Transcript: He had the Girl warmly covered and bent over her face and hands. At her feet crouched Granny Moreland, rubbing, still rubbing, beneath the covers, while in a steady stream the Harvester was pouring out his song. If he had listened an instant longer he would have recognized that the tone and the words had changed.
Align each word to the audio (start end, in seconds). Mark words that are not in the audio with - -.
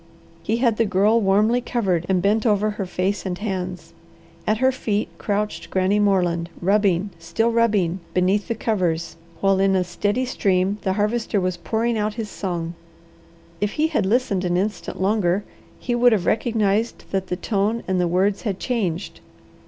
He 0.41 0.57
had 0.57 0.77
the 0.77 0.85
Girl 0.85 1.21
warmly 1.21 1.61
covered 1.61 2.07
and 2.09 2.23
bent 2.23 2.43
over 2.43 2.71
her 2.71 2.87
face 2.87 3.23
and 3.23 3.37
hands. 3.37 3.93
At 4.47 4.57
her 4.57 4.71
feet 4.71 5.09
crouched 5.19 5.69
Granny 5.69 5.99
Moreland, 5.99 6.49
rubbing, 6.59 7.11
still 7.19 7.51
rubbing, 7.51 7.99
beneath 8.15 8.47
the 8.47 8.55
covers, 8.55 9.15
while 9.41 9.59
in 9.59 9.75
a 9.75 9.83
steady 9.83 10.25
stream 10.25 10.79
the 10.81 10.93
Harvester 10.93 11.39
was 11.39 11.55
pouring 11.57 11.99
out 11.99 12.15
his 12.15 12.31
song. 12.31 12.73
If 13.59 13.73
he 13.73 13.89
had 13.89 14.07
listened 14.07 14.43
an 14.43 14.57
instant 14.57 14.99
longer 14.99 15.43
he 15.77 15.93
would 15.93 16.13
have 16.13 16.25
recognized 16.25 17.05
that 17.11 17.27
the 17.27 17.35
tone 17.37 17.83
and 17.87 18.01
the 18.01 18.07
words 18.07 18.41
had 18.41 18.59
changed. 18.59 19.19